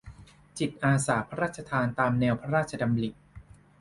[0.59, 3.09] จิตอาสาพระราชทานตามแนวพระราชดำริ